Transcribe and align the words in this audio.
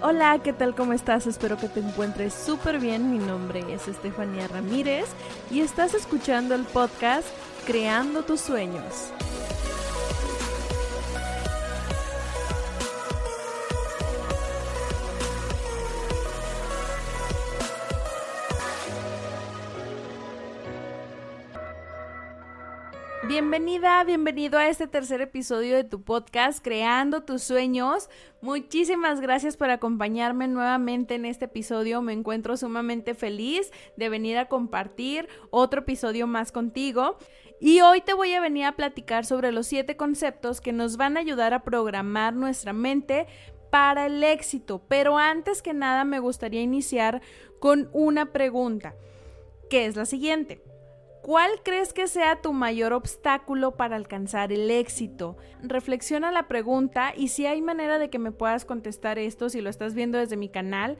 Hola, 0.00 0.38
¿qué 0.44 0.52
tal? 0.52 0.76
¿Cómo 0.76 0.92
estás? 0.92 1.26
Espero 1.26 1.56
que 1.56 1.68
te 1.68 1.80
encuentres 1.80 2.32
súper 2.32 2.78
bien. 2.78 3.10
Mi 3.10 3.18
nombre 3.18 3.64
es 3.72 3.88
Estefanía 3.88 4.46
Ramírez 4.46 5.06
y 5.50 5.60
estás 5.60 5.92
escuchando 5.92 6.54
el 6.54 6.62
podcast 6.62 7.26
Creando 7.66 8.22
tus 8.22 8.40
sueños. 8.40 9.12
Bienvenida, 23.28 24.02
bienvenido 24.04 24.58
a 24.58 24.68
este 24.68 24.86
tercer 24.86 25.20
episodio 25.20 25.76
de 25.76 25.84
tu 25.84 26.02
podcast 26.02 26.64
Creando 26.64 27.24
tus 27.24 27.42
sueños. 27.42 28.08
Muchísimas 28.40 29.20
gracias 29.20 29.58
por 29.58 29.68
acompañarme 29.68 30.48
nuevamente 30.48 31.16
en 31.16 31.26
este 31.26 31.44
episodio. 31.44 32.00
Me 32.00 32.14
encuentro 32.14 32.56
sumamente 32.56 33.14
feliz 33.14 33.70
de 33.98 34.08
venir 34.08 34.38
a 34.38 34.48
compartir 34.48 35.28
otro 35.50 35.80
episodio 35.82 36.26
más 36.26 36.52
contigo. 36.52 37.18
Y 37.60 37.82
hoy 37.82 38.00
te 38.00 38.14
voy 38.14 38.32
a 38.32 38.40
venir 38.40 38.64
a 38.64 38.76
platicar 38.76 39.26
sobre 39.26 39.52
los 39.52 39.66
siete 39.66 39.94
conceptos 39.94 40.62
que 40.62 40.72
nos 40.72 40.96
van 40.96 41.18
a 41.18 41.20
ayudar 41.20 41.52
a 41.52 41.64
programar 41.64 42.32
nuestra 42.32 42.72
mente 42.72 43.26
para 43.70 44.06
el 44.06 44.24
éxito. 44.24 44.80
Pero 44.88 45.18
antes 45.18 45.60
que 45.60 45.74
nada 45.74 46.06
me 46.06 46.18
gustaría 46.18 46.62
iniciar 46.62 47.20
con 47.60 47.90
una 47.92 48.32
pregunta, 48.32 48.94
que 49.68 49.84
es 49.84 49.96
la 49.96 50.06
siguiente. 50.06 50.62
¿Cuál 51.28 51.50
crees 51.62 51.92
que 51.92 52.06
sea 52.06 52.40
tu 52.40 52.54
mayor 52.54 52.94
obstáculo 52.94 53.76
para 53.76 53.96
alcanzar 53.96 54.50
el 54.50 54.70
éxito? 54.70 55.36
Reflexiona 55.62 56.32
la 56.32 56.48
pregunta 56.48 57.12
y 57.14 57.28
si 57.28 57.44
hay 57.44 57.60
manera 57.60 57.98
de 57.98 58.08
que 58.08 58.18
me 58.18 58.32
puedas 58.32 58.64
contestar 58.64 59.18
esto, 59.18 59.50
si 59.50 59.60
lo 59.60 59.68
estás 59.68 59.92
viendo 59.92 60.16
desde 60.16 60.38
mi 60.38 60.48
canal, 60.48 60.96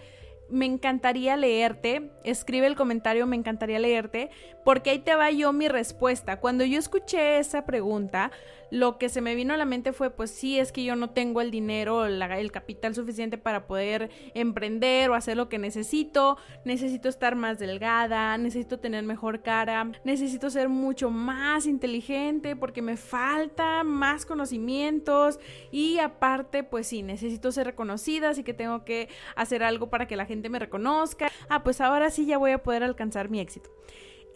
me 0.50 0.66
encantaría 0.66 1.34
leerte, 1.38 2.10
escribe 2.24 2.66
el 2.66 2.76
comentario, 2.76 3.26
me 3.26 3.36
encantaría 3.36 3.78
leerte, 3.78 4.28
porque 4.66 4.90
ahí 4.90 4.98
te 4.98 5.14
va 5.14 5.30
yo 5.30 5.54
mi 5.54 5.66
respuesta. 5.66 6.40
Cuando 6.40 6.62
yo 6.66 6.78
escuché 6.78 7.38
esa 7.38 7.64
pregunta, 7.64 8.30
lo 8.70 8.98
que 8.98 9.08
se 9.08 9.20
me 9.20 9.34
vino 9.34 9.54
a 9.54 9.56
la 9.56 9.64
mente 9.64 9.92
fue, 9.92 10.10
pues 10.10 10.30
sí, 10.30 10.58
es 10.58 10.72
que 10.72 10.84
yo 10.84 10.96
no 10.96 11.10
tengo 11.10 11.40
el 11.40 11.50
dinero, 11.50 12.06
el 12.06 12.52
capital 12.52 12.94
suficiente 12.94 13.38
para 13.38 13.66
poder 13.66 14.10
emprender 14.34 15.10
o 15.10 15.14
hacer 15.14 15.36
lo 15.36 15.48
que 15.48 15.58
necesito, 15.58 16.36
necesito 16.64 17.08
estar 17.08 17.34
más 17.36 17.58
delgada, 17.58 18.36
necesito 18.38 18.78
tener 18.78 19.04
mejor 19.04 19.42
cara, 19.42 19.90
necesito 20.04 20.50
ser 20.50 20.68
mucho 20.68 21.10
más 21.10 21.66
inteligente 21.66 22.56
porque 22.56 22.82
me 22.82 22.96
falta 22.96 23.84
más 23.84 24.26
conocimientos 24.26 25.38
y 25.70 25.98
aparte, 25.98 26.62
pues 26.64 26.86
sí, 26.86 27.02
necesito 27.02 27.52
ser 27.52 27.66
reconocida, 27.66 28.30
así 28.30 28.44
que 28.44 28.54
tengo 28.54 28.84
que 28.84 29.08
hacer 29.36 29.62
algo 29.62 29.90
para 29.90 30.06
que 30.06 30.16
la 30.16 30.26
gente 30.26 30.48
me 30.48 30.58
reconozca. 30.58 31.30
Ah, 31.48 31.62
pues 31.62 31.80
ahora 31.80 32.10
sí 32.10 32.26
ya 32.26 32.38
voy 32.38 32.52
a 32.52 32.62
poder 32.62 32.82
alcanzar 32.82 33.28
mi 33.30 33.40
éxito. 33.40 33.70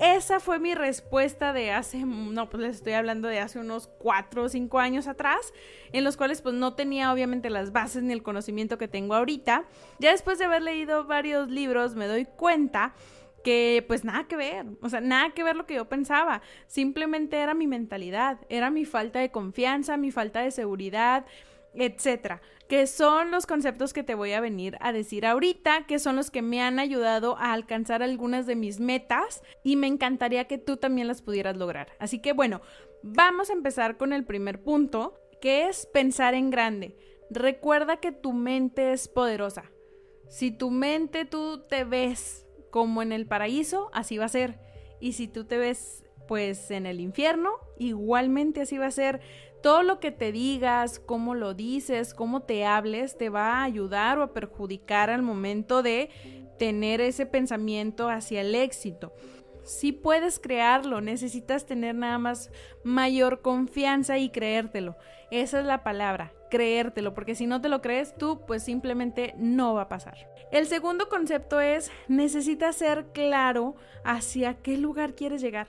Esa 0.03 0.41
fue 0.41 0.59
mi 0.59 0.75
respuesta 0.75 1.53
de 1.53 1.71
hace, 1.71 1.99
no, 2.05 2.51
pues 2.51 2.61
les 2.61 2.75
estoy 2.75 2.95
hablando 2.95 3.29
de 3.29 3.39
hace 3.39 3.61
unos 3.61 3.87
cuatro 3.87 4.43
o 4.43 4.49
cinco 4.49 4.81
años 4.81 5.07
atrás, 5.07 5.55
en 5.93 6.03
los 6.03 6.17
cuales 6.17 6.43
pues 6.43 6.57
no 6.57 6.75
tenía 6.75 7.13
obviamente 7.13 7.51
las 7.51 7.71
bases 7.71 8.03
ni 8.03 8.13
el 8.13 8.25
conocimiento 8.25 8.79
que 8.79 8.89
tengo 8.89 9.15
ahorita. 9.15 9.65
Ya 10.01 10.11
después 10.11 10.41
de 10.41 10.47
haber 10.47 10.63
leído 10.63 11.05
varios 11.05 11.49
libros 11.51 11.95
me 11.95 12.09
doy 12.09 12.25
cuenta 12.25 12.95
que 13.45 13.85
pues 13.87 14.05
nada 14.05 14.25
que 14.25 14.35
ver, 14.35 14.67
o 14.81 14.89
sea, 14.89 15.01
nada 15.01 15.31
que 15.31 15.45
ver 15.45 15.55
lo 15.55 15.67
que 15.67 15.75
yo 15.75 15.89
pensaba, 15.89 16.43
simplemente 16.67 17.37
era 17.37 17.55
mi 17.55 17.69
mentalidad, 17.69 18.39
era 18.49 18.71
mi 18.71 18.85
falta 18.85 19.21
de 19.21 19.31
confianza, 19.31 19.97
mi 19.97 20.11
falta 20.11 20.41
de 20.41 20.51
seguridad, 20.51 21.27
etcétera 21.75 22.41
que 22.73 22.87
son 22.87 23.31
los 23.31 23.45
conceptos 23.45 23.93
que 23.93 24.03
te 24.03 24.15
voy 24.15 24.33
a 24.33 24.41
venir 24.41 24.79
a 24.81 24.95
decir 24.95 25.27
ahorita, 25.27 25.85
que 25.87 25.99
son 25.99 26.17
los 26.17 26.31
que 26.31 26.41
me 26.41 26.63
han 26.63 26.79
ayudado 26.79 27.37
a 27.37 27.53
alcanzar 27.53 28.03
algunas 28.03 28.47
de 28.47 28.57
mis 28.57 28.81
metas 28.81 29.43
y 29.63 29.77
me 29.77 29.89
encantaría 29.89 30.47
que 30.47 30.57
tú 30.57 30.79
también 30.79 31.07
las 31.07 31.21
pudieras 31.21 31.59
lograr. 31.59 31.89
Así 31.99 32.21
que 32.21 32.33
bueno, 32.33 32.63
vamos 33.03 33.51
a 33.51 33.53
empezar 33.53 33.99
con 33.99 34.15
el 34.15 34.25
primer 34.25 34.63
punto, 34.63 35.21
que 35.43 35.69
es 35.69 35.85
pensar 35.85 36.33
en 36.33 36.49
grande. 36.49 36.97
Recuerda 37.29 37.99
que 37.99 38.11
tu 38.11 38.33
mente 38.33 38.93
es 38.93 39.07
poderosa. 39.07 39.71
Si 40.31 40.51
tu 40.51 40.71
mente 40.71 41.27
tú 41.27 41.67
te 41.69 41.85
ves 41.85 42.47
como 42.71 43.03
en 43.03 43.13
el 43.13 43.27
paraíso, 43.27 43.91
así 43.93 44.17
va 44.17 44.25
a 44.25 44.31
ser. 44.31 44.59
Y 44.99 45.13
si 45.13 45.29
tú 45.29 45.45
te 45.45 45.59
ves 45.59 46.05
pues 46.27 46.71
en 46.71 46.87
el 46.87 47.01
infierno, 47.01 47.51
igualmente 47.79 48.63
así 48.63 48.79
va 48.79 48.87
a 48.87 48.93
ser 48.93 49.21
todo 49.63 49.83
lo 49.83 50.01
que 50.01 50.11
te 50.11 50.33
digas, 50.33 50.99
cómo 50.99 51.35
lo 51.35 51.55
dices, 51.55 52.15
cómo 52.15 52.43
te 52.43 52.65
hables, 52.65 53.17
te 53.17 53.29
va 53.29 53.59
a 53.59 53.65
ayudar 53.65 54.19
o 54.19 54.23
a 54.23 54.33
perjudicar 54.33 55.09
al 55.09 55.23
momento 55.23 55.83
de 55.83 56.11
tener 56.59 57.01
ese 57.01 57.27
pensamiento 57.27 58.09
hacia 58.09 58.41
el 58.41 58.55
éxito. 58.55 59.13
Si 59.65 59.93
puedes 59.93 60.41
crearlo, 60.41 61.01
necesitas 61.01 61.67
tener 61.67 61.95
nada 61.95 62.19
más 62.19 62.51
mayor 62.83 63.43
confianza 63.43 64.19
y 64.19 64.31
creértelo. 64.31 64.97
Esa 65.31 65.61
es 65.61 65.67
la 65.67 65.85
palabra, 65.85 66.33
creértelo, 66.51 67.15
porque 67.15 67.37
si 67.37 67.47
no 67.47 67.61
te 67.61 67.69
lo 67.69 67.81
crees 67.81 68.17
tú, 68.17 68.41
pues 68.47 68.65
simplemente 68.65 69.35
no 69.39 69.75
va 69.75 69.83
a 69.83 69.89
pasar. 69.89 70.17
El 70.51 70.67
segundo 70.67 71.09
concepto 71.09 71.61
es, 71.61 71.91
necesitas 72.09 72.77
ser 72.77 73.07
claro 73.13 73.77
hacia 74.05 74.55
qué 74.55 74.77
lugar 74.77 75.15
quieres 75.15 75.41
llegar. 75.41 75.69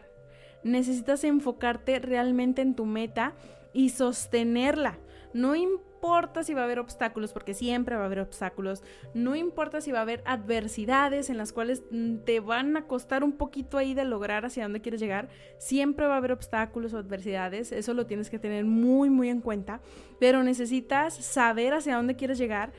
Necesitas 0.63 1.23
enfocarte 1.23 1.99
realmente 1.99 2.61
en 2.61 2.75
tu 2.75 2.85
meta 2.85 3.35
y 3.73 3.89
sostenerla. 3.89 4.99
No 5.33 5.55
importa 5.55 6.43
si 6.43 6.53
va 6.53 6.61
a 6.61 6.63
haber 6.65 6.79
obstáculos, 6.79 7.33
porque 7.33 7.53
siempre 7.53 7.95
va 7.95 8.03
a 8.03 8.05
haber 8.05 8.19
obstáculos. 8.19 8.83
No 9.13 9.35
importa 9.35 9.81
si 9.81 9.91
va 9.91 9.99
a 9.99 10.01
haber 10.03 10.21
adversidades 10.25 11.29
en 11.29 11.37
las 11.37 11.53
cuales 11.53 11.83
mm, 11.89 12.17
te 12.19 12.39
van 12.39 12.77
a 12.77 12.85
costar 12.87 13.23
un 13.23 13.31
poquito 13.33 13.77
ahí 13.77 13.93
de 13.93 14.05
lograr 14.05 14.45
hacia 14.45 14.63
dónde 14.63 14.81
quieres 14.81 15.01
llegar. 15.01 15.29
Siempre 15.57 16.05
va 16.05 16.15
a 16.15 16.17
haber 16.17 16.33
obstáculos 16.33 16.93
o 16.93 16.97
adversidades. 16.97 17.71
Eso 17.71 17.93
lo 17.93 18.05
tienes 18.05 18.29
que 18.29 18.37
tener 18.37 18.65
muy, 18.65 19.09
muy 19.09 19.29
en 19.29 19.41
cuenta. 19.41 19.81
Pero 20.19 20.43
necesitas 20.43 21.15
saber 21.15 21.73
hacia 21.73 21.95
dónde 21.95 22.15
quieres 22.15 22.37
llegar. 22.37 22.73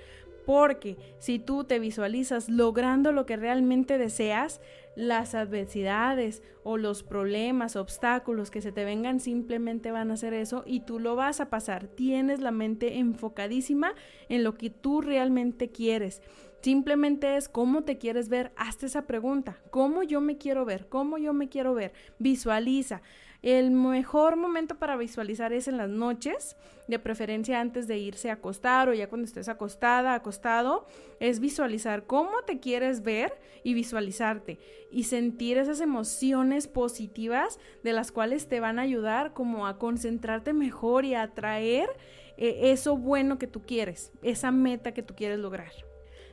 Porque 0.45 0.97
si 1.19 1.39
tú 1.39 1.65
te 1.65 1.79
visualizas 1.79 2.49
logrando 2.49 3.13
lo 3.13 3.27
que 3.27 3.37
realmente 3.37 3.99
deseas, 3.99 4.61
las 4.97 5.35
adversidades 5.35 6.43
o 6.63 6.77
los 6.77 7.03
problemas, 7.03 7.77
obstáculos 7.77 8.51
que 8.51 8.61
se 8.61 8.73
te 8.73 8.85
vengan 8.85 9.21
simplemente 9.21 9.91
van 9.91 10.11
a 10.11 10.15
hacer 10.15 10.35
eso 10.35 10.63
y 10.67 10.81
tú 10.81 10.99
lo 10.99 11.17
vas 11.17 11.41
a 11.41 11.51
pasar. 11.51 11.89
Tienes 11.89 12.41
la 12.41 12.51
mente 12.51 12.99
enfocadísima 12.99 13.95
en 14.29 14.45
lo 14.45 14.55
que 14.55 14.71
tú 14.71 15.01
realmente 15.01 15.71
quieres. 15.71 16.23
Simplemente 16.63 17.37
es 17.37 17.51
cómo 17.51 17.85
te 17.85 17.99
quieres 17.99 18.31
ver. 18.31 18.53
Hazte 18.57 18.87
esa 18.87 19.07
pregunta. 19.07 19.59
¿Cómo 19.71 20.03
yo 20.03 20.23
me 20.23 20.39
quiero 20.39 20.65
ver? 20.65 20.89
¿Cómo 20.89 21.19
yo 21.19 21.35
me 21.35 21.51
quiero 21.51 21.75
ver? 21.75 21.93
Visualiza. 22.19 23.03
El 23.45 23.73
mejor 23.73 24.37
momento 24.37 24.77
para 24.77 24.97
visualizar 24.97 25.53
es 25.53 25.69
en 25.69 25.77
las 25.77 25.91
noches, 25.91 26.57
de 26.89 26.99
preferencia 26.99 27.61
antes 27.61 27.87
de 27.87 27.99
irse 27.99 28.31
a 28.31 28.35
acostar 28.35 28.89
o 28.89 28.95
ya 28.95 29.11
cuando 29.11 29.27
estés 29.27 29.51
acostada, 29.51 30.15
acostado, 30.15 30.87
es 31.21 31.41
visualizar 31.41 32.07
cómo 32.07 32.43
te 32.47 32.59
quieres 32.59 33.03
ver 33.03 33.39
y 33.63 33.75
visualizarte 33.75 34.59
y 34.91 35.05
sentir 35.05 35.59
esas 35.59 35.83
emociones 35.83 36.69
positivas 36.69 37.59
de 37.83 37.93
las 37.93 38.13
cuales 38.13 38.49
te 38.49 38.61
van 38.61 38.79
a 38.79 38.83
ayudar 38.83 39.35
como 39.35 39.67
a 39.67 39.77
concentrarte 39.79 40.55
mejor 40.55 41.05
y 41.05 41.15
a 41.15 41.25
atraer 41.25 41.91
eh, 42.39 42.73
eso 42.73 42.97
bueno 42.97 43.39
que 43.39 43.47
tú 43.47 43.61
quieres, 43.61 44.11
esa 44.23 44.53
meta 44.53 44.95
que 44.95 45.03
tú 45.03 45.15
quieres 45.15 45.39
lograr. 45.39 45.73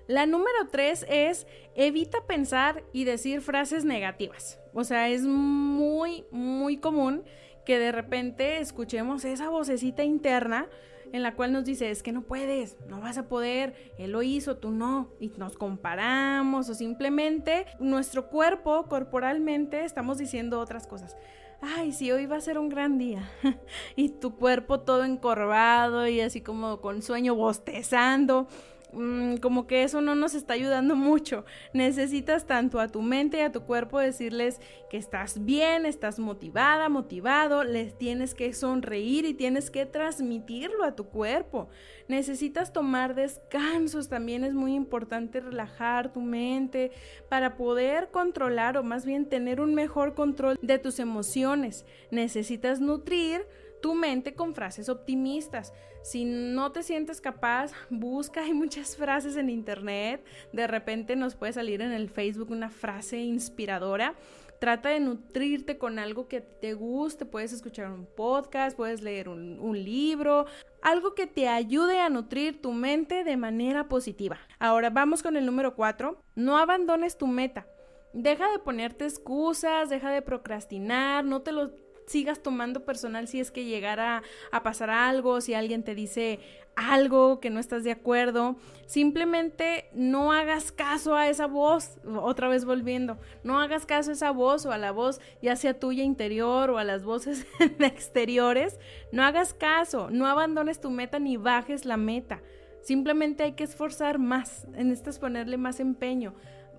La 0.07 0.25
número 0.27 0.69
tres 0.71 1.05
es 1.09 1.45
evita 1.75 2.25
pensar 2.25 2.85
y 2.93 3.03
decir 3.03 3.41
frases 3.41 3.83
negativas. 3.83 4.60
O 4.73 4.83
sea, 4.83 5.09
es 5.09 5.23
muy, 5.23 6.25
muy 6.31 6.77
común 6.77 7.23
que 7.65 7.79
de 7.79 7.91
repente 7.91 8.59
escuchemos 8.59 9.25
esa 9.25 9.49
vocecita 9.49 10.03
interna 10.03 10.67
en 11.11 11.23
la 11.23 11.35
cual 11.35 11.51
nos 11.51 11.65
dice, 11.65 11.91
es 11.91 12.03
que 12.03 12.11
no 12.11 12.21
puedes, 12.21 12.77
no 12.87 13.01
vas 13.01 13.17
a 13.17 13.27
poder, 13.27 13.93
él 13.97 14.11
lo 14.11 14.23
hizo, 14.23 14.57
tú 14.57 14.71
no, 14.71 15.09
y 15.19 15.29
nos 15.37 15.57
comparamos 15.57 16.69
o 16.69 16.73
simplemente 16.73 17.65
nuestro 17.79 18.29
cuerpo 18.29 18.85
corporalmente 18.87 19.83
estamos 19.83 20.17
diciendo 20.17 20.59
otras 20.59 20.87
cosas. 20.87 21.17
Ay, 21.61 21.91
sí, 21.91 22.11
hoy 22.11 22.25
va 22.25 22.37
a 22.37 22.41
ser 22.41 22.57
un 22.57 22.69
gran 22.69 22.97
día. 22.97 23.29
y 23.95 24.09
tu 24.09 24.35
cuerpo 24.35 24.79
todo 24.79 25.03
encorvado 25.03 26.07
y 26.07 26.21
así 26.21 26.41
como 26.41 26.81
con 26.81 27.03
sueño 27.03 27.35
bostezando. 27.35 28.47
Mm, 28.93 29.37
como 29.37 29.67
que 29.67 29.83
eso 29.83 30.01
no 30.01 30.15
nos 30.15 30.33
está 30.33 30.53
ayudando 30.53 30.95
mucho. 30.95 31.45
Necesitas 31.73 32.45
tanto 32.45 32.79
a 32.79 32.89
tu 32.89 33.01
mente 33.01 33.37
y 33.37 33.41
a 33.41 33.51
tu 33.51 33.61
cuerpo 33.61 33.99
decirles 33.99 34.59
que 34.89 34.97
estás 34.97 35.45
bien, 35.45 35.85
estás 35.85 36.19
motivada, 36.19 36.89
motivado, 36.89 37.63
les 37.63 37.97
tienes 37.97 38.33
que 38.33 38.53
sonreír 38.53 39.25
y 39.25 39.33
tienes 39.33 39.71
que 39.71 39.85
transmitirlo 39.85 40.83
a 40.83 40.95
tu 40.95 41.05
cuerpo. 41.05 41.69
Necesitas 42.07 42.73
tomar 42.73 43.15
descansos, 43.15 44.09
también 44.09 44.43
es 44.43 44.53
muy 44.53 44.75
importante 44.75 45.39
relajar 45.39 46.11
tu 46.11 46.19
mente 46.19 46.91
para 47.29 47.55
poder 47.55 48.09
controlar 48.11 48.77
o 48.77 48.83
más 48.83 49.05
bien 49.05 49.27
tener 49.27 49.61
un 49.61 49.73
mejor 49.73 50.13
control 50.13 50.59
de 50.61 50.79
tus 50.79 50.99
emociones. 50.99 51.85
Necesitas 52.11 52.81
nutrir 52.81 53.45
tu 53.81 53.95
mente 53.95 54.33
con 54.33 54.53
frases 54.53 54.89
optimistas. 54.89 55.73
Si 56.03 56.25
no 56.25 56.71
te 56.71 56.83
sientes 56.83 57.21
capaz, 57.21 57.71
busca, 57.89 58.41
hay 58.41 58.53
muchas 58.53 58.95
frases 58.95 59.35
en 59.37 59.49
internet, 59.49 60.25
de 60.51 60.67
repente 60.67 61.15
nos 61.15 61.35
puede 61.35 61.53
salir 61.53 61.81
en 61.81 61.91
el 61.91 62.09
Facebook 62.09 62.51
una 62.51 62.69
frase 62.69 63.17
inspiradora. 63.17 64.15
Trata 64.59 64.89
de 64.89 64.99
nutrirte 64.99 65.79
con 65.79 65.97
algo 65.97 66.27
que 66.27 66.39
te 66.39 66.75
guste, 66.75 67.25
puedes 67.25 67.51
escuchar 67.51 67.91
un 67.91 68.05
podcast, 68.05 68.77
puedes 68.77 69.01
leer 69.01 69.27
un, 69.27 69.83
libro, 69.83 70.45
algo 70.83 71.15
que 71.15 71.25
te 71.25 71.47
ayude 71.47 71.99
a 71.99 72.09
nutrir 72.09 72.61
tu 72.61 72.71
mente 72.71 73.23
de 73.23 73.37
manera 73.37 73.87
positiva. 73.87 74.37
Ahora 74.59 74.91
vamos 74.91 75.23
con 75.23 75.35
el 75.35 75.47
número 75.47 75.75
4, 75.75 76.15
no 76.35 76.59
abandones 76.59 77.17
tu 77.17 77.25
meta. 77.25 77.65
Deja 78.13 78.51
de 78.51 78.59
ponerte 78.59 79.05
excusas, 79.05 79.89
deja 79.89 80.11
de 80.11 80.21
procrastinar, 80.21 81.25
no 81.25 81.41
te 81.41 81.53
lo 81.53 81.71
sigas 82.11 82.43
tomando 82.43 82.83
personal 82.83 83.27
si 83.27 83.39
es 83.39 83.51
que 83.51 83.65
llegara 83.65 84.21
a 84.51 84.63
pasar 84.63 84.89
algo, 84.89 85.41
si 85.41 85.53
alguien 85.53 85.83
te 85.83 85.95
dice 85.95 86.39
algo 86.75 87.39
que 87.39 87.49
no 87.49 87.59
estás 87.59 87.83
de 87.83 87.91
acuerdo. 87.91 88.57
Simplemente 88.85 89.89
no 89.93 90.31
hagas 90.31 90.71
caso 90.71 91.15
a 91.15 91.29
esa 91.29 91.47
voz, 91.47 91.99
otra 92.05 92.49
vez 92.49 92.65
volviendo, 92.65 93.17
no 93.43 93.59
hagas 93.59 93.85
caso 93.85 94.11
a 94.11 94.13
esa 94.13 94.31
voz 94.31 94.65
o 94.65 94.71
a 94.71 94.77
la 94.77 94.91
voz 94.91 95.21
ya 95.41 95.55
sea 95.55 95.79
tuya 95.79 96.03
interior 96.03 96.69
o 96.69 96.77
a 96.77 96.83
las 96.83 97.03
voces 97.03 97.47
exteriores. 97.79 98.79
No 99.11 99.23
hagas 99.23 99.53
caso, 99.53 100.09
no 100.11 100.27
abandones 100.27 100.81
tu 100.81 100.89
meta 100.89 101.19
ni 101.19 101.37
bajes 101.37 101.85
la 101.85 101.97
meta. 101.97 102.41
Simplemente 102.81 103.43
hay 103.43 103.53
que 103.53 103.63
esforzar 103.63 104.17
más, 104.17 104.67
necesitas 104.69 105.19
ponerle 105.19 105.57
más 105.57 105.79
empeño. 105.79 106.33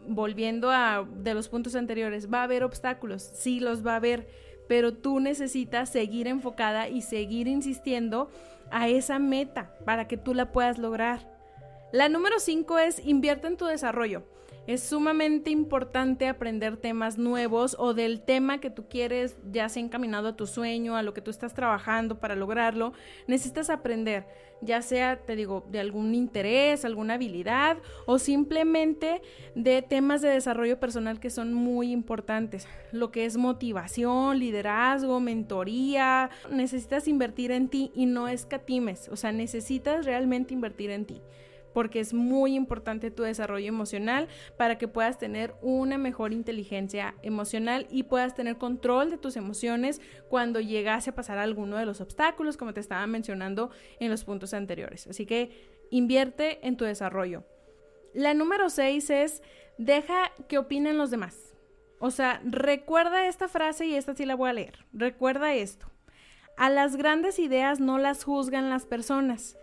Volviendo 0.05 0.73
a 0.73 1.07
de 1.09 1.33
los 1.33 1.49
puntos 1.49 1.77
anteriores, 1.77 2.29
va 2.29 2.41
a 2.41 2.43
haber 2.43 2.65
obstáculos, 2.65 3.23
sí 3.23 3.61
los 3.61 3.87
va 3.87 3.93
a 3.93 3.97
haber 3.97 4.27
pero 4.69 4.95
tú 4.95 5.21
necesitas 5.21 5.91
seguir 5.91 6.29
enfocada 6.29 6.89
y 6.89 7.03
seguir 7.03 7.49
insistiendo 7.49 8.31
a 8.71 8.89
esa 8.89 9.19
meta 9.19 9.75
para 9.85 10.09
que 10.09 10.17
tú 10.17 10.35
la 10.35 10.53
puedas 10.53 10.79
lograr. 10.79 11.31
La 11.93 12.09
número 12.09 12.41
5 12.41 12.79
es 12.79 13.05
invierte 13.05 13.47
en 13.49 13.57
tu 13.57 13.67
desarrollo. 13.67 14.25
Es 14.69 14.81
sumamente 14.81 15.51
importante 15.51 16.29
aprender 16.29 16.77
temas 16.77 17.19
nuevos 17.19 17.75
o 17.81 17.95
del 17.95 18.21
tema 18.23 18.61
que 18.61 18.71
tú 18.71 18.87
quieres, 18.89 19.37
ya 19.51 19.69
sea 19.69 19.83
encaminado 19.83 20.29
a 20.29 20.37
tu 20.37 20.47
sueño, 20.47 20.95
a 20.95 21.03
lo 21.03 21.13
que 21.15 21.21
tú 21.21 21.33
estás 21.33 21.53
trabajando 21.53 22.21
para 22.21 22.37
lograrlo. 22.37 22.93
Necesitas 23.27 23.71
aprender, 23.71 24.25
ya 24.61 24.81
sea, 24.81 25.17
te 25.17 25.35
digo, 25.35 25.67
de 25.69 25.81
algún 25.81 26.15
interés, 26.15 26.85
alguna 26.85 27.15
habilidad 27.15 27.79
o 28.07 28.21
simplemente 28.21 29.21
de 29.57 29.83
temas 29.83 30.23
de 30.23 30.29
desarrollo 30.29 30.79
personal 30.79 31.19
que 31.19 31.31
son 31.31 31.53
muy 31.53 31.91
importantes. 31.91 32.69
Lo 32.93 33.11
que 33.11 33.25
es 33.25 33.37
motivación, 33.37 34.39
liderazgo, 34.39 35.19
mentoría. 35.19 36.31
Necesitas 36.49 37.09
invertir 37.09 37.51
en 37.51 37.69
ti 37.69 37.91
y 37.97 38.07
no 38.07 38.29
escatimes. 38.29 39.09
O 39.09 39.17
sea, 39.17 39.33
necesitas 39.33 40.05
realmente 40.07 40.55
invertir 40.55 40.91
en 40.91 41.05
ti 41.05 41.21
porque 41.73 42.01
es 42.01 42.15
muy 42.15 42.55
importante 42.55 43.11
tu 43.11 43.23
desarrollo 43.23 43.69
emocional 43.69 44.29
para 44.57 44.79
que 44.79 44.89
puedas 44.89 45.19
tener 45.19 45.55
una 45.63 45.99
mejor 45.99 46.33
inteligencia 46.33 47.15
emocional 47.23 47.87
y 47.91 48.05
puedas 48.05 48.35
tener 48.35 48.59
control 48.59 49.11
de 49.11 49.19
tus 49.19 49.37
emociones 49.37 50.01
cuando 50.29 50.61
llegase 50.61 51.11
a 51.11 51.15
pasar 51.15 51.39
alguno 51.39 51.77
de 51.77 51.87
los 51.87 52.01
obstáculos, 52.01 52.57
como 52.57 52.75
te 52.75 52.81
estaba 52.81 53.07
mencionando 53.07 53.71
en 54.01 54.11
los 54.11 54.25
puntos 54.25 54.55
anteriores. 54.55 55.07
Así 55.07 55.27
que 55.27 55.87
invierte 55.91 56.67
en 56.67 56.77
tu 56.77 56.85
desarrollo. 56.85 57.45
La 58.15 58.35
número 58.35 58.69
6 58.69 59.11
es 59.11 59.43
deja 59.79 60.33
que 60.49 60.59
opinen 60.59 60.99
los 60.99 61.11
demás. 61.11 61.55
O 61.99 62.11
sea, 62.11 62.43
recuerda 62.45 63.27
esta 63.27 63.49
frase 63.49 63.87
y 63.87 63.95
esta 63.95 64.15
sí 64.15 64.27
la 64.27 64.35
voy 64.35 64.51
a 64.51 64.55
leer. 64.55 64.85
Recuerda 64.93 65.55
esto. 65.55 65.87
A 66.57 66.69
las 66.69 66.97
grandes 66.97 67.39
ideas 67.39 67.81
no 67.81 67.99
las 67.99 68.25
juzgan 68.25 68.71
las 68.71 68.87
personas, 68.87 69.57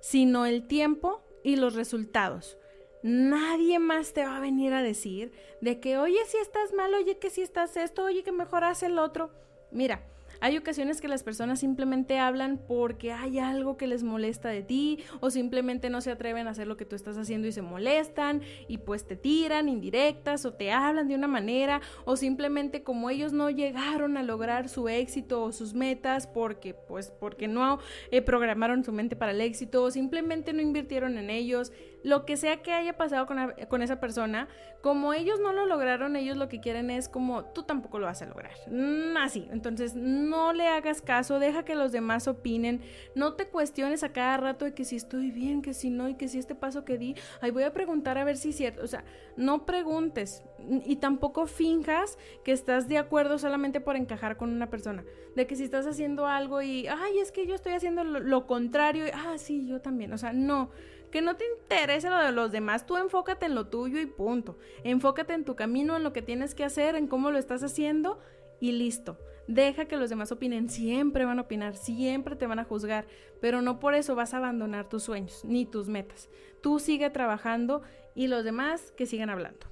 sino 0.00 0.46
el 0.46 0.66
tiempo 0.66 1.22
y 1.42 1.56
los 1.56 1.74
resultados. 1.74 2.58
Nadie 3.02 3.78
más 3.78 4.12
te 4.12 4.24
va 4.24 4.36
a 4.36 4.40
venir 4.40 4.74
a 4.74 4.82
decir 4.82 5.32
de 5.60 5.80
que, 5.80 5.98
oye, 5.98 6.18
si 6.26 6.36
estás 6.36 6.72
mal, 6.74 6.92
oye, 6.94 7.18
que 7.18 7.30
si 7.30 7.40
estás 7.40 7.76
esto, 7.76 8.04
oye, 8.04 8.22
que 8.22 8.32
mejor 8.32 8.64
haz 8.64 8.82
el 8.82 8.98
otro. 8.98 9.30
Mira, 9.72 10.00
hay 10.42 10.56
ocasiones 10.56 11.02
que 11.02 11.08
las 11.08 11.22
personas 11.22 11.60
simplemente 11.60 12.18
hablan 12.18 12.58
porque 12.66 13.12
hay 13.12 13.38
algo 13.38 13.76
que 13.76 13.86
les 13.86 14.02
molesta 14.02 14.48
de 14.48 14.62
ti 14.62 15.04
o 15.20 15.30
simplemente 15.30 15.90
no 15.90 16.00
se 16.00 16.10
atreven 16.10 16.46
a 16.46 16.50
hacer 16.52 16.66
lo 16.66 16.78
que 16.78 16.86
tú 16.86 16.96
estás 16.96 17.18
haciendo 17.18 17.46
y 17.46 17.52
se 17.52 17.60
molestan 17.60 18.40
y 18.66 18.78
pues 18.78 19.06
te 19.06 19.16
tiran 19.16 19.68
indirectas 19.68 20.46
o 20.46 20.54
te 20.54 20.72
hablan 20.72 21.08
de 21.08 21.14
una 21.14 21.28
manera 21.28 21.82
o 22.06 22.16
simplemente 22.16 22.82
como 22.82 23.10
ellos 23.10 23.34
no 23.34 23.50
llegaron 23.50 24.16
a 24.16 24.22
lograr 24.22 24.70
su 24.70 24.88
éxito 24.88 25.42
o 25.42 25.52
sus 25.52 25.74
metas 25.74 26.26
porque 26.26 26.72
pues 26.72 27.10
porque 27.10 27.46
no 27.46 27.78
eh, 28.10 28.22
programaron 28.22 28.82
su 28.82 28.92
mente 28.92 29.16
para 29.16 29.32
el 29.32 29.42
éxito 29.42 29.82
o 29.82 29.90
simplemente 29.90 30.54
no 30.54 30.62
invirtieron 30.62 31.18
en 31.18 31.28
ellos 31.28 31.70
lo 32.02 32.24
que 32.24 32.36
sea 32.36 32.62
que 32.62 32.72
haya 32.72 32.96
pasado 32.96 33.26
con, 33.26 33.82
esa 33.82 34.00
persona, 34.00 34.48
como 34.82 35.12
ellos 35.12 35.38
no 35.40 35.52
lo 35.52 35.66
lograron, 35.66 36.16
ellos 36.16 36.36
lo 36.36 36.48
que 36.48 36.60
quieren 36.60 36.90
es 36.90 37.08
como 37.08 37.44
tú 37.44 37.62
tampoco 37.62 37.98
lo 37.98 38.06
vas 38.06 38.22
a 38.22 38.26
lograr. 38.26 38.52
Mm, 38.68 39.16
así, 39.18 39.48
entonces 39.60 39.94
no 39.94 40.54
le 40.54 40.68
hagas 40.68 41.02
caso, 41.02 41.38
deja 41.38 41.66
que 41.66 41.74
los 41.74 41.92
demás 41.92 42.26
opinen, 42.28 42.80
no 43.14 43.34
te 43.34 43.46
cuestiones 43.46 44.02
a 44.02 44.12
cada 44.12 44.38
rato 44.38 44.64
de 44.64 44.72
que 44.72 44.86
si 44.86 44.96
estoy 44.96 45.30
bien, 45.30 45.60
que 45.60 45.74
si 45.74 45.90
no, 45.90 46.08
y 46.08 46.14
que 46.14 46.28
si 46.28 46.38
este 46.38 46.54
paso 46.54 46.84
que 46.86 46.96
di, 46.96 47.14
ahí 47.42 47.50
voy 47.50 47.64
a 47.64 47.74
preguntar 47.74 48.16
a 48.16 48.24
ver 48.24 48.38
si 48.38 48.50
es 48.50 48.56
cierto. 48.56 48.82
O 48.82 48.86
sea, 48.86 49.04
no 49.36 49.66
preguntes 49.66 50.42
y 50.86 50.96
tampoco 50.96 51.46
finjas 51.46 52.18
que 52.42 52.52
estás 52.52 52.88
de 52.88 52.96
acuerdo 52.96 53.38
solamente 53.38 53.80
por 53.80 53.96
encajar 53.96 54.38
con 54.38 54.50
una 54.50 54.70
persona. 54.70 55.04
De 55.36 55.46
que 55.46 55.56
si 55.56 55.64
estás 55.64 55.86
haciendo 55.86 56.26
algo 56.26 56.62
y, 56.62 56.86
ay, 56.86 57.18
es 57.18 57.32
que 57.32 57.46
yo 57.46 57.54
estoy 57.54 57.74
haciendo 57.74 58.02
lo, 58.02 58.18
lo 58.18 58.46
contrario, 58.46 59.06
y, 59.06 59.10
ah, 59.12 59.34
sí, 59.36 59.66
yo 59.66 59.82
también. 59.82 60.12
O 60.14 60.18
sea, 60.18 60.32
no 60.32 60.70
que 61.10 61.22
no 61.22 61.36
te 61.36 61.44
interese 61.58 62.08
lo 62.08 62.18
de 62.18 62.32
los 62.32 62.52
demás, 62.52 62.86
tú 62.86 62.96
enfócate 62.96 63.46
en 63.46 63.54
lo 63.54 63.66
tuyo 63.66 64.00
y 64.00 64.06
punto. 64.06 64.58
Enfócate 64.84 65.34
en 65.34 65.44
tu 65.44 65.56
camino, 65.56 65.96
en 65.96 66.04
lo 66.04 66.12
que 66.12 66.22
tienes 66.22 66.54
que 66.54 66.64
hacer, 66.64 66.94
en 66.94 67.08
cómo 67.08 67.30
lo 67.30 67.38
estás 67.38 67.62
haciendo 67.62 68.20
y 68.60 68.72
listo. 68.72 69.18
Deja 69.50 69.86
que 69.86 69.96
los 69.96 70.10
demás 70.10 70.30
opinen, 70.30 70.70
siempre 70.70 71.24
van 71.24 71.40
a 71.40 71.42
opinar, 71.42 71.74
siempre 71.74 72.36
te 72.36 72.46
van 72.46 72.60
a 72.60 72.64
juzgar, 72.64 73.08
pero 73.40 73.62
no 73.62 73.80
por 73.80 73.94
eso 73.94 74.14
vas 74.14 74.32
a 74.32 74.36
abandonar 74.36 74.88
tus 74.88 75.02
sueños 75.02 75.44
ni 75.44 75.66
tus 75.66 75.88
metas. 75.88 76.28
Tú 76.62 76.78
sigue 76.78 77.10
trabajando 77.10 77.82
y 78.14 78.28
los 78.28 78.44
demás 78.44 78.92
que 78.92 79.06
sigan 79.06 79.28
hablando. 79.28 79.66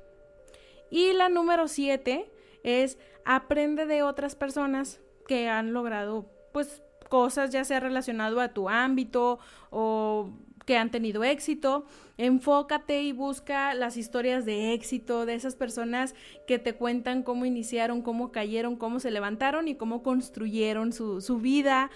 Y 0.91 1.13
la 1.13 1.29
número 1.29 1.69
siete 1.69 2.29
es 2.65 2.99
aprende 3.25 3.87
de 3.87 4.03
otras 4.03 4.35
personas 4.35 5.01
que 5.29 5.49
han 5.49 5.73
logrado 5.73 6.29
pues 6.53 6.83
cosas 7.09 7.51
ya 7.51 7.63
sea 7.63 7.79
relacionado 7.79 8.41
a 8.41 8.49
tu 8.49 8.69
ámbito 8.69 9.39
o 9.71 10.33
que 10.69 10.77
han 10.77 10.91
tenido 10.91 11.25
éxito. 11.25 11.87
Enfócate 12.19 13.01
y 13.01 13.13
busca 13.13 13.73
las 13.73 13.97
historias 13.97 14.45
de 14.45 14.75
éxito 14.75 15.25
de 15.25 15.33
esas 15.33 15.57
personas 15.57 16.15
que 16.47 16.59
te 16.59 16.75
cuentan 16.75 17.23
cómo 17.23 17.47
iniciaron, 17.47 18.03
cómo 18.03 18.33
cayeron, 18.33 18.77
cómo 18.77 19.01
se 19.01 19.11
levantaron 19.11 19.67
y 19.67 19.77
cómo 19.77 20.03
construyeron 20.03 20.93
su, 20.93 21.39
vida. 21.41 21.91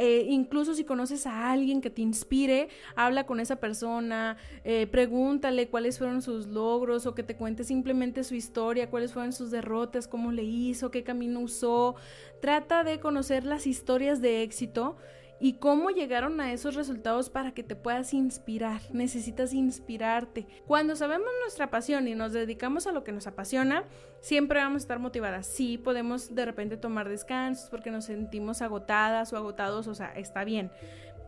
Eh, 0.00 0.26
incluso 0.28 0.74
si 0.74 0.82
conoces 0.82 1.24
a 1.28 1.52
alguien 1.52 1.80
que 1.80 1.88
te 1.88 2.02
inspire, 2.02 2.68
habla 2.96 3.26
con 3.26 3.38
esa 3.38 3.60
persona, 3.60 4.38
eh, 4.64 4.88
pregúntale 4.88 5.68
cuáles 5.68 5.98
fueron 5.98 6.20
sus 6.20 6.48
logros 6.48 7.06
o 7.06 7.14
que 7.14 7.22
te 7.22 7.36
cuente 7.36 7.62
simplemente 7.62 8.24
su 8.24 8.34
historia, 8.34 8.90
cuáles 8.90 9.12
fueron 9.12 9.32
sus 9.32 9.52
derrotas, 9.52 10.08
cómo 10.08 10.32
le 10.32 10.42
hizo, 10.42 10.90
qué 10.90 11.04
camino 11.04 11.38
usó. 11.38 11.94
Trata 12.40 12.82
de 12.82 12.98
conocer 12.98 13.44
las 13.44 13.68
historias 13.68 14.20
de 14.20 14.42
éxito 14.42 14.96
y 15.38 15.54
cómo 15.54 15.90
llegaron 15.90 16.40
a 16.40 16.52
esos 16.52 16.74
resultados 16.74 17.30
para 17.30 17.52
que 17.52 17.62
te 17.62 17.76
puedas 17.76 18.14
inspirar. 18.14 18.80
Necesitas 18.92 19.52
inspirarte. 19.52 20.46
Cuando 20.66 20.96
sabemos 20.96 21.28
nuestra 21.42 21.70
pasión 21.70 22.08
y 22.08 22.14
nos 22.14 22.32
dedicamos 22.32 22.86
a 22.86 22.92
lo 22.92 23.04
que 23.04 23.12
nos 23.12 23.26
apasiona, 23.26 23.84
siempre 24.20 24.60
vamos 24.60 24.76
a 24.76 24.84
estar 24.84 24.98
motivadas. 24.98 25.46
Sí, 25.46 25.78
podemos 25.78 26.34
de 26.34 26.44
repente 26.44 26.76
tomar 26.76 27.08
descansos 27.08 27.68
porque 27.70 27.90
nos 27.90 28.06
sentimos 28.06 28.62
agotadas 28.62 29.32
o 29.32 29.36
agotados, 29.36 29.86
o 29.88 29.94
sea, 29.94 30.12
está 30.12 30.44
bien, 30.44 30.70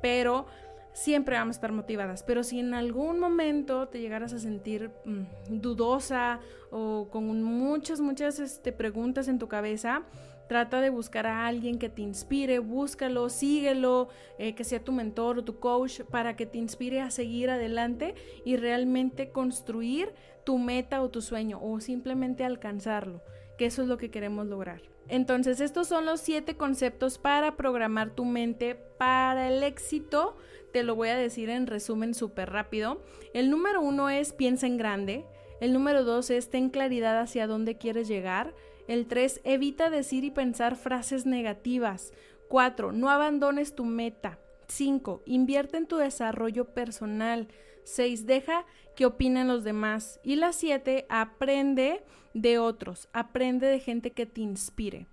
pero 0.01 0.47
siempre 0.93 1.37
vamos 1.37 1.57
a 1.57 1.59
estar 1.59 1.73
motivadas. 1.73 2.23
Pero 2.23 2.43
si 2.43 2.59
en 2.59 2.75
algún 2.75 3.21
momento 3.21 3.89
te 3.89 4.01
llegaras 4.01 4.33
a 4.33 4.39
sentir 4.39 4.91
mm, 5.05 5.61
dudosa 5.61 6.41
o 6.71 7.09
con 7.11 7.43
muchas, 7.43 8.01
muchas 8.01 8.41
este, 8.41 8.73
preguntas 8.73 9.29
en 9.29 9.39
tu 9.39 9.49
cabeza, 9.49 10.03
Trata 10.49 10.81
de 10.81 10.91
buscar 10.91 11.27
a 11.27 11.47
alguien 11.47 11.79
que 11.79 11.91
te 11.91 12.03
inspire, 12.03 12.59
búscalo, 12.59 13.29
síguelo, 13.29 14.09
eh, 14.39 14.55
que 14.55 14.65
sea 14.65 14.83
tu 14.83 14.93
mentor 14.93 15.39
o 15.39 15.45
tu 15.45 15.59
coach 15.59 16.01
para 16.11 16.37
que 16.37 16.47
te 16.47 16.59
inspire 16.59 17.01
a 17.01 17.11
seguir 17.11 17.51
adelante 17.51 18.15
y 18.45 18.57
realmente 18.57 19.31
construir 19.31 20.15
tu 20.45 20.59
meta 20.59 21.03
o 21.03 21.11
tu 21.11 21.21
sueño 21.21 21.61
o 21.63 21.81
simplemente 21.81 22.45
alcanzarlo, 22.45 23.23
que 23.59 23.67
eso 23.67 23.83
es 23.83 23.89
lo 23.89 23.99
que 23.99 24.11
queremos 24.11 24.47
lograr. 24.47 24.81
Entonces, 25.09 25.61
estos 25.61 25.87
son 25.89 26.05
los 26.05 26.21
siete 26.21 26.57
conceptos 26.57 27.19
para 27.19 27.57
programar 27.57 28.11
tu 28.11 28.25
mente 28.25 28.75
para 28.75 29.49
el 29.49 29.63
éxito. 29.63 30.37
Te 30.73 30.83
lo 30.83 30.95
voy 30.95 31.09
a 31.09 31.17
decir 31.17 31.49
en 31.49 31.67
resumen 31.67 32.15
súper 32.15 32.51
rápido. 32.51 33.03
El 33.33 33.51
número 33.51 33.81
uno 33.81 34.11
es 34.11 34.33
piensa 34.33 34.67
en 34.67 34.77
grande. 34.77 35.25
El 35.61 35.73
número 35.73 36.05
dos 36.05 36.31
es 36.31 36.51
ten 36.51 36.69
claridad 36.69 37.19
hacia 37.21 37.47
dónde 37.47 37.79
quieres 37.79 38.07
llegar. 38.07 38.55
El 38.89 39.07
3. 39.07 39.43
Evita 39.45 39.91
decir 39.91 40.25
y 40.25 40.31
pensar 40.31 40.75
frases 40.75 41.27
negativas. 41.27 42.13
4. 42.49 42.91
No 42.93 43.11
abandones 43.11 43.75
tu 43.75 43.85
meta. 43.85 44.41
5. 44.67 45.23
Invierte 45.27 45.77
en 45.77 45.87
tu 45.87 45.99
desarrollo 45.99 46.75
personal. 46.75 47.49
6. 47.85 48.27
Deja 48.27 48.67
que 48.97 49.07
opinen 49.07 49.47
los 49.47 49.63
demás. 49.63 50.19
Y 50.25 50.37
la 50.37 50.53
7. 50.53 51.07
Aprende 51.09 52.03
de 52.35 52.59
otros. 52.59 53.09
Aprende 53.13 53.67
de 53.67 53.79
gente 53.79 54.13
que 54.13 54.27
te 54.27 54.41
inspire. 54.41 55.07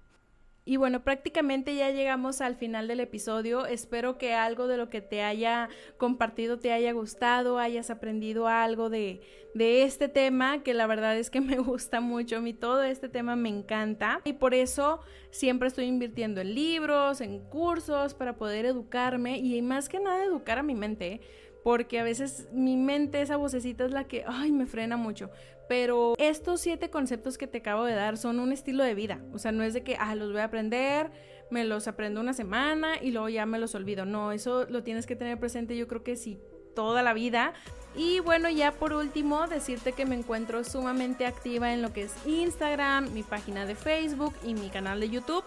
Y 0.67 0.77
bueno, 0.77 1.03
prácticamente 1.03 1.75
ya 1.75 1.91
llegamos 1.91 2.41
al 2.41 2.55
final 2.55 2.87
del 2.87 2.99
episodio. 2.99 3.67
Espero 3.67 4.17
que 4.17 4.33
algo 4.33 4.67
de 4.67 4.77
lo 4.77 4.89
que 4.89 4.99
te 4.99 5.21
haya 5.21 5.69
compartido 5.97 6.57
te 6.57 6.71
haya 6.71 6.91
gustado, 6.91 7.59
hayas 7.59 7.91
aprendido 7.91 8.47
algo 8.47 8.89
de, 8.89 9.21
de 9.53 9.83
este 9.83 10.07
tema, 10.07 10.63
que 10.63 10.73
la 10.73 10.87
verdad 10.87 11.15
es 11.17 11.29
que 11.29 11.39
me 11.41 11.57
gusta 11.57 12.01
mucho. 12.01 12.37
A 12.37 12.41
mí 12.41 12.55
todo 12.55 12.81
este 12.81 13.09
tema 13.09 13.35
me 13.35 13.49
encanta. 13.49 14.21
Y 14.23 14.33
por 14.33 14.55
eso 14.55 15.01
siempre 15.29 15.67
estoy 15.67 15.85
invirtiendo 15.85 16.41
en 16.41 16.55
libros, 16.55 17.21
en 17.21 17.41
cursos, 17.41 18.15
para 18.15 18.35
poder 18.35 18.65
educarme 18.65 19.37
y 19.37 19.61
más 19.61 19.87
que 19.87 19.99
nada 19.99 20.23
educar 20.25 20.57
a 20.57 20.63
mi 20.63 20.73
mente 20.73 21.21
porque 21.65 21.99
a 21.99 22.03
veces 22.03 22.47
mi 22.53 22.77
mente, 22.77 23.23
esa 23.23 23.37
vocecita 23.37 23.85
es 23.85 23.91
la 23.91 24.03
que, 24.03 24.23
ay, 24.27 24.51
me 24.51 24.67
frena 24.67 24.97
mucho. 24.97 25.31
Pero 25.67 26.15
estos 26.17 26.61
siete 26.61 26.89
conceptos 26.89 27.37
que 27.37 27.47
te 27.47 27.59
acabo 27.59 27.83
de 27.85 27.93
dar 27.93 28.17
son 28.17 28.39
un 28.39 28.51
estilo 28.51 28.83
de 28.83 28.95
vida. 28.95 29.19
O 29.33 29.39
sea, 29.39 29.51
no 29.51 29.63
es 29.63 29.73
de 29.73 29.83
que, 29.83 29.97
ah, 29.99 30.15
los 30.15 30.31
voy 30.31 30.41
a 30.41 30.45
aprender, 30.45 31.11
me 31.49 31.63
los 31.63 31.87
aprendo 31.87 32.21
una 32.21 32.33
semana 32.33 33.01
y 33.01 33.11
luego 33.11 33.29
ya 33.29 33.45
me 33.45 33.59
los 33.59 33.75
olvido. 33.75 34.05
No, 34.05 34.31
eso 34.31 34.65
lo 34.69 34.83
tienes 34.83 35.05
que 35.05 35.15
tener 35.15 35.39
presente 35.39 35.77
yo 35.77 35.87
creo 35.87 36.03
que 36.03 36.15
sí, 36.15 36.39
toda 36.75 37.01
la 37.01 37.13
vida. 37.13 37.53
Y 37.95 38.19
bueno, 38.19 38.49
ya 38.49 38.73
por 38.73 38.91
último, 38.91 39.47
decirte 39.47 39.93
que 39.93 40.05
me 40.05 40.15
encuentro 40.15 40.65
sumamente 40.65 41.25
activa 41.25 41.73
en 41.73 41.81
lo 41.81 41.93
que 41.93 42.03
es 42.03 42.13
Instagram, 42.25 43.13
mi 43.13 43.23
página 43.23 43.65
de 43.65 43.75
Facebook 43.75 44.33
y 44.43 44.53
mi 44.53 44.69
canal 44.69 44.99
de 44.99 45.09
YouTube. 45.09 45.45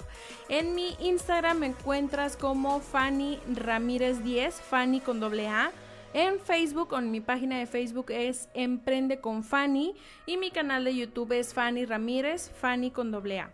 En 0.49 0.75
mi 0.75 0.97
Instagram 0.99 1.59
me 1.59 1.67
encuentras 1.67 2.39
como 2.39 2.81
Fanny 2.81 3.39
Ramírez 3.55 4.25
10, 4.25 4.55
Fanny 4.63 5.01
con 5.01 5.21
doble 5.21 5.47
A. 5.49 5.73
En 6.15 6.41
Facebook, 6.41 6.95
en 6.97 7.11
mi 7.11 7.21
página 7.21 7.59
de 7.59 7.67
Facebook 7.67 8.11
es 8.11 8.49
Emprende 8.55 9.21
con 9.21 9.45
Fanny 9.45 9.95
y 10.27 10.37
mi 10.37 10.51
canal 10.51 10.85
de 10.85 10.97
YouTube 10.97 11.33
es 11.33 11.53
Fanny 11.53 11.85
Ramírez, 11.85 12.51
Fanny 12.51 12.91
con 12.91 13.11
doble 13.11 13.41
A. 13.41 13.53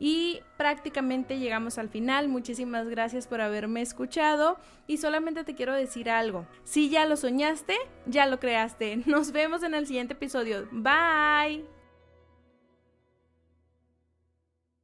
Y 0.00 0.40
prácticamente 0.56 1.38
llegamos 1.38 1.78
al 1.78 1.88
final. 1.88 2.28
Muchísimas 2.28 2.88
gracias 2.88 3.26
por 3.26 3.40
haberme 3.40 3.82
escuchado. 3.82 4.58
Y 4.86 4.98
solamente 4.98 5.44
te 5.44 5.54
quiero 5.54 5.74
decir 5.74 6.08
algo. 6.08 6.46
Si 6.64 6.88
ya 6.88 7.04
lo 7.04 7.16
soñaste, 7.16 7.76
ya 8.06 8.26
lo 8.26 8.38
creaste. 8.38 8.96
Nos 9.06 9.32
vemos 9.32 9.62
en 9.62 9.74
el 9.74 9.86
siguiente 9.86 10.14
episodio. 10.14 10.68
Bye. 10.70 11.77